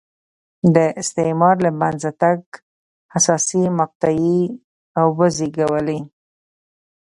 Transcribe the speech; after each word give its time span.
د 0.75 0.77
استعمار 1.01 1.55
له 1.65 1.71
منځه 1.81 2.09
تګ 2.21 2.39
حساسې 3.13 3.63
مقطعې 3.79 4.39
وزېږولې. 5.17 5.99